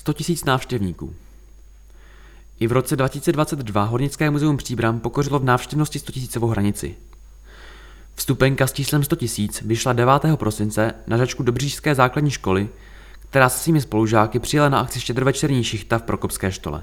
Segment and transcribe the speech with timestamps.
[0.00, 1.14] 100 000 návštěvníků.
[2.60, 6.96] I v roce 2022 Hornické muzeum Příbram pokořilo v návštěvnosti 100 000 hranici.
[8.14, 10.12] Vstupenka s číslem 100 000 vyšla 9.
[10.36, 12.68] prosince na řečku Dobřížské základní školy,
[13.28, 16.82] která se svými spolužáky přijela na akci štědrovečerní šichta v Prokopské štole.